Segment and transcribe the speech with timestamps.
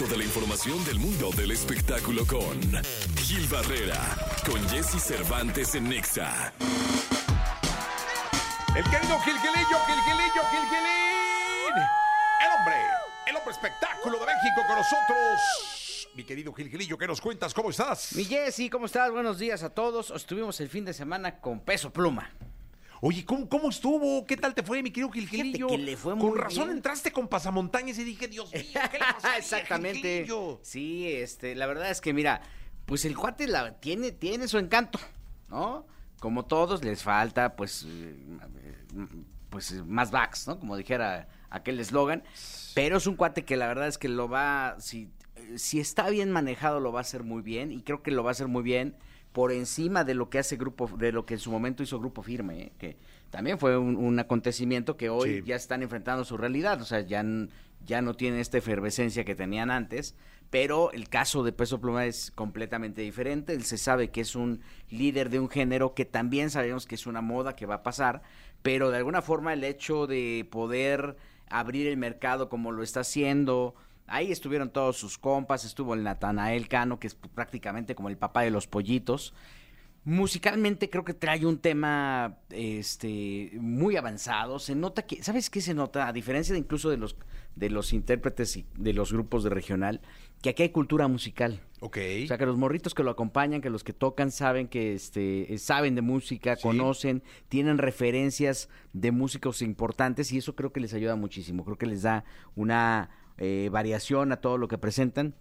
[0.00, 2.60] resto de la información del mundo del espectáculo con
[3.16, 4.00] Gil Barrera,
[4.46, 6.52] con Jesse Cervantes en Nexa.
[8.74, 11.74] El querido Gilgilillo, Gilgilillo, Gilgilín.
[12.40, 12.76] El hombre,
[13.26, 16.08] el hombre espectáculo de México con nosotros.
[16.14, 17.52] Mi querido Gilgilillo, ¿qué nos cuentas?
[17.52, 18.14] ¿Cómo estás?
[18.14, 19.10] Mi Jessy, ¿cómo estás?
[19.10, 20.10] Buenos días a todos.
[20.12, 22.30] Estuvimos el fin de semana con peso pluma.
[23.02, 24.26] Oye, ¿cómo, cómo estuvo?
[24.26, 25.68] ¿Qué tal te fue, mi querido Gilgilillo?
[25.68, 26.76] Fíjate que le fue Con razón bien.
[26.76, 29.38] entraste con pasamontañas y dije, Dios mío, ¿qué le pasa?
[29.38, 30.26] Exactamente.
[30.62, 32.42] Sí, este, la verdad es que mira,
[32.84, 34.98] pues el cuate la, tiene, tiene su encanto,
[35.48, 35.86] ¿no?
[36.18, 38.14] Como todos les falta, pues, eh,
[39.48, 40.60] pues más backs, ¿no?
[40.60, 42.22] Como dijera aquel eslogan.
[42.74, 45.08] Pero es un cuate que la verdad es que lo va, si,
[45.56, 47.72] si está bien manejado, lo va a hacer muy bien.
[47.72, 48.94] Y creo que lo va a hacer muy bien
[49.32, 52.22] por encima de lo que hace grupo, de lo que en su momento hizo Grupo
[52.22, 52.72] Firme, ¿eh?
[52.78, 52.96] que
[53.30, 55.42] también fue un, un acontecimiento que hoy Sí.
[55.46, 57.24] ya están enfrentando su realidad, o sea, ya,
[57.86, 60.16] ya no tienen esta efervescencia que tenían antes,
[60.50, 64.62] pero el caso de Peso Pluma es completamente diferente, él se sabe que es un
[64.88, 68.22] líder de un género que también sabemos que es una moda que va a pasar,
[68.62, 71.16] pero de alguna forma el hecho de poder
[71.48, 76.68] abrir el mercado como lo está haciendo, Ahí estuvieron todos sus compas, estuvo el Natanael
[76.68, 79.32] Cano, que es prácticamente como el papá de los pollitos.
[80.04, 84.58] Musicalmente creo que trae un tema este muy avanzado.
[84.58, 86.08] Se nota que, ¿sabes qué se nota?
[86.08, 87.16] A diferencia de incluso de los
[87.54, 90.00] de los intérpretes y de los grupos de regional,
[90.40, 91.60] que aquí hay cultura musical.
[91.80, 91.98] Ok.
[92.24, 95.52] O sea, que los morritos que lo acompañan, que los que tocan saben que este
[95.52, 96.62] eh, saben de música, Sí.
[96.62, 101.62] conocen, tienen referencias de músicos importantes y eso creo que les ayuda muchísimo.
[101.64, 103.10] Creo que les da una
[103.40, 105.34] eh, variación a todo lo que presentan.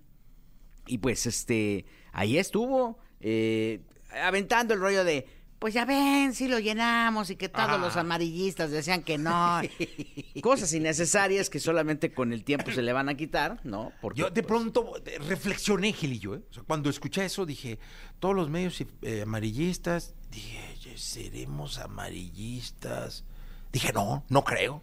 [0.87, 3.81] Y pues este, ahí estuvo, eh,
[4.23, 5.27] aventando el rollo de,
[5.59, 9.59] pues ya ven, si lo llenamos y que todos los amarillistas decían que no.
[10.41, 13.91] Cosas innecesarias que solamente con el tiempo se le van a quitar, ¿no?
[14.01, 16.41] Porque, Yo de pues, pronto eh, reflexioné, Gilillo, ¿eh?
[16.49, 17.77] O sea, cuando escuché eso dije,
[18.19, 23.25] todos los medios eh, amarillistas, dije, "Oye, ¿seremos amarillistas?
[23.73, 24.81] Dije, no, no creo.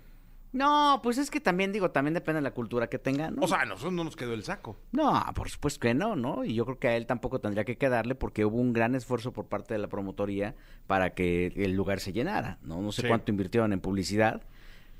[0.56, 3.36] No, pues es que también digo, también depende de la cultura que tengan.
[3.36, 3.42] ¿no?
[3.42, 4.76] O sea, a nosotros no nos quedó el saco.
[4.92, 6.44] No, por supuesto que no, ¿no?
[6.44, 9.32] Y yo creo que a él tampoco tendría que quedarle porque hubo un gran esfuerzo
[9.32, 10.54] por parte de la promotoría
[10.86, 12.80] para que el lugar se llenara, ¿no?
[12.80, 13.08] No sé Sí.
[13.08, 14.42] cuánto invirtieron en publicidad,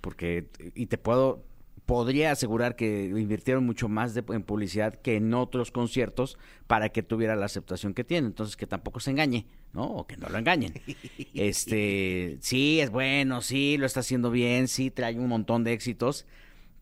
[0.02, 1.42] porque, y te puedo,
[1.86, 6.36] podría asegurar que invirtieron mucho más de- en publicidad que en otros conciertos
[6.66, 8.26] para que tuviera la aceptación que tiene.
[8.26, 9.84] Entonces, que tampoco se engañe, ¿no?
[9.84, 10.74] O que no lo engañen.
[11.34, 16.26] Este, sí, es bueno, sí, lo está haciendo bien, sí, trae un montón de éxitos.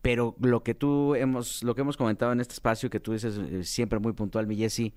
[0.01, 3.37] Pero lo que tú hemos, lo que hemos comentado en este espacio, que tú dices
[3.37, 4.93] eh, siempre muy puntual, mi Jessy,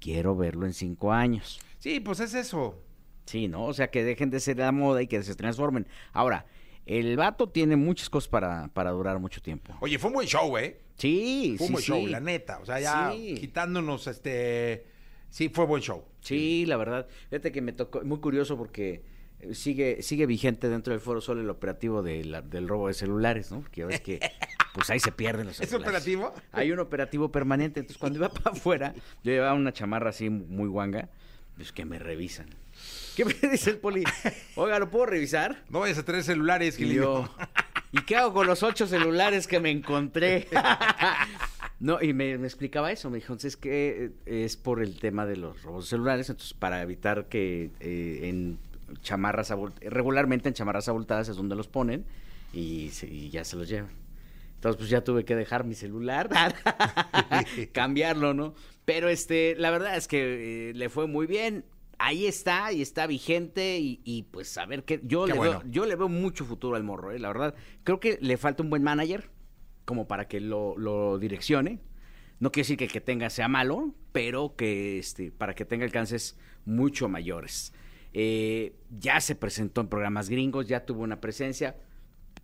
[0.00, 1.60] quiero verlo en cinco años.
[1.78, 2.76] Sí, pues es eso.
[3.24, 3.64] Sí, ¿no?
[3.66, 5.86] O sea, que dejen de ser la moda y que se transformen.
[6.12, 6.46] Ahora,
[6.88, 9.74] el vato tiene muchas cosas para, para durar mucho tiempo.
[9.80, 10.80] Oye, fue un buen show, ¿eh?
[10.96, 11.88] Sí, Fue un sí, buen sí.
[11.92, 12.58] show, la neta.
[12.60, 13.34] O sea, ya Sí.
[13.38, 14.86] quitándonos este.
[15.30, 16.04] Sí, fue buen show.
[16.20, 17.06] Sí, la verdad.
[17.30, 19.02] Fíjate que me tocó, muy curioso porque
[19.40, 22.94] eh, sigue, sigue vigente dentro del Foro Sol el operativo de la- del robo de
[22.94, 23.60] celulares, ¿no?
[23.60, 24.18] Porque ya ves que,
[24.74, 26.02] pues ahí se pierden los ¿Es celulares.
[26.02, 26.32] operativo?
[26.50, 27.80] Hay un operativo permanente.
[27.80, 31.10] Entonces, cuando iba para afuera, yo llevaba una chamarra así muy guanga,
[31.58, 32.46] pues que me revisan.
[33.16, 34.04] ¿Qué me dice el poli?
[34.54, 35.64] Oiga, ¿lo puedo revisar?
[35.68, 37.28] No vayas a tener celulares, yo,
[37.90, 40.48] ¿y qué hago con los ocho celulares que me encontré?
[41.80, 45.26] No, y me, me explicaba eso, me dijo, es que eh, es por el tema
[45.26, 48.58] de los robos celulares, entonces para evitar que eh, en
[49.00, 52.04] chamarras regularmente en chamarras abultadas es donde los ponen
[52.52, 53.92] y, y ya se los llevan.
[54.58, 56.28] Entonces pues ya tuve que dejar mi celular,
[57.72, 58.54] cambiarlo, ¿no?
[58.84, 61.64] Pero este, la verdad es que eh, le fue muy bien.
[62.00, 65.00] Ahí está y está vigente y, y, pues a ver qué.
[65.04, 65.60] Yo Qué le bueno.
[65.60, 67.20] veo, yo le veo mucho futuro al morro, ¿eh?
[67.20, 67.54] la verdad.
[67.84, 69.30] Creo que le falta un buen manager
[69.84, 71.78] como para que lo, lo direccione.
[72.40, 75.84] No quiere decir que el que tenga sea malo, pero que este, para que tenga
[75.84, 77.72] alcances mucho mayores.
[78.12, 81.76] Eh, ya se presentó en programas gringos, ya tuvo una presencia.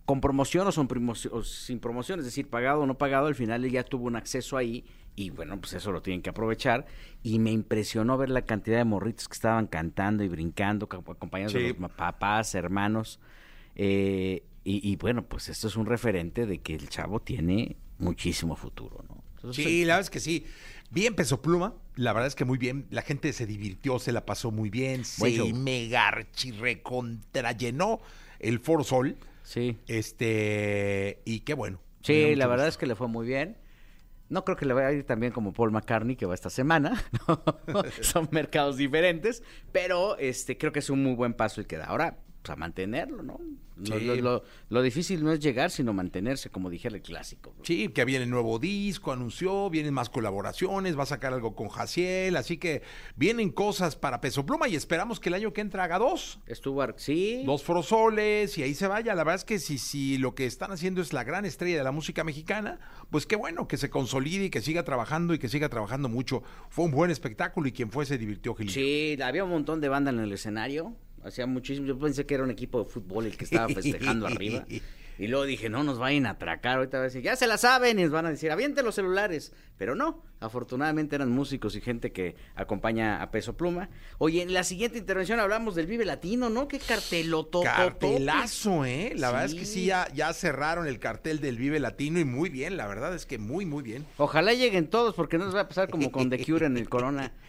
[0.05, 3.35] Con promoción o, son promoci- o sin promoción, es decir, pagado o no pagado, al
[3.35, 4.85] final él ya tuvo un acceso ahí
[5.15, 6.85] y bueno, pues eso lo tienen que aprovechar.
[7.23, 11.53] Y me impresionó ver la cantidad de morritos que estaban cantando y brincando, ca- acompañados
[11.53, 11.59] Sí.
[11.59, 13.19] de los papás, hermanos.
[13.75, 18.55] Eh, y, y bueno, pues esto es un referente de que el chavo tiene muchísimo
[18.55, 19.23] futuro, ¿no?
[19.37, 20.45] Entonces, Sí, la verdad es que sí.
[20.91, 22.85] Bien Peso Pluma, la verdad es que muy bien.
[22.89, 25.01] La gente se divirtió, se la pasó muy bien.
[25.17, 27.99] Buen Se mega recontrallenó
[28.39, 29.17] el Foro Sol.
[29.45, 31.79] Sí, Este, y qué bueno.
[32.01, 32.69] Sí la verdad gusto.
[32.69, 33.57] es que le fue muy bien.
[34.27, 36.49] No creo que le vaya a ir tan bien como Paul McCartney, que va esta
[36.49, 37.01] semana.
[38.01, 41.85] Son mercados diferentes, pero este creo que es un muy buen paso el que da.
[41.85, 43.39] Ahora, pues, a mantenerlo, ¿no?
[43.83, 43.89] Sí.
[43.91, 47.53] Lo, lo- lo- lo difícil no es llegar, sino mantenerse, como dijera el clásico.
[47.63, 52.37] Sí, que viene nuevo disco, anunció, vienen más colaboraciones, va a sacar algo con Jaciel,
[52.37, 52.83] así que
[53.17, 56.39] vienen cosas para Peso Pluma y esperamos que el año que entra haga dos.
[56.47, 59.13] Estuvo, ar- sí, Dos forosoles y ahí se vaya.
[59.13, 61.83] La verdad es que si, si lo que están haciendo es la gran estrella de
[61.83, 65.49] la música mexicana, pues qué bueno que se consolide y que siga trabajando y que
[65.49, 66.43] siga trabajando mucho.
[66.69, 68.73] Fue un buen espectáculo y quien fue se divirtió, Gilillo.
[68.73, 70.95] Sí, había un montón de banda en el escenario.
[71.25, 71.87] Hacía muchísimo.
[71.87, 74.65] Yo pensé que era un equipo de fútbol el que estaba festejando arriba.
[75.17, 76.75] Y luego dije, no nos vayan a atracar.
[76.75, 77.97] Ahorita va a decir, ya se la saben.
[77.97, 79.53] Y nos van a decir, aviente los celulares.
[79.77, 83.89] Pero no, afortunadamente eran músicos y gente que acompaña a Peso Pluma.
[84.17, 86.67] Oye, en la siguiente intervención hablamos del Vive Latino, ¿no?
[86.67, 87.61] Qué carteloto.
[87.61, 89.13] Cartelazo, ¿eh?
[89.15, 89.73] La verdad es que Sí.
[89.73, 93.25] sí, ya, ya cerraron el cartel del Vive Latino y muy bien, la verdad es
[93.25, 94.05] que muy, muy bien.
[94.17, 96.89] Ojalá lleguen todos porque no nos va a pasar como con The Cure en el
[96.89, 97.31] Corona.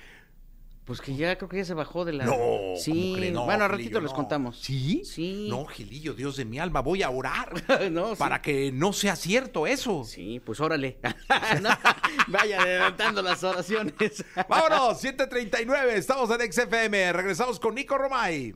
[0.87, 2.27] Pues que ya creo que ya se bajó de la...
[2.27, 2.37] No,
[2.77, 3.17] sí.
[3.33, 4.17] No, bueno, Gilillo, ratito les no.
[4.17, 4.61] contamos.
[4.61, 5.03] ¿Sí?
[5.05, 5.49] Sí.
[5.51, 7.53] No, Gilillo, Dios de mi alma, voy a orar
[7.91, 8.17] no, sí.
[8.17, 10.05] para que no sea cierto eso.
[10.05, 10.99] Sí, pues órale.
[12.29, 14.25] Vaya adelantando las oraciones.
[14.49, 18.55] Vámonos, 739, estamos en XFM, regresamos con Nico Romay.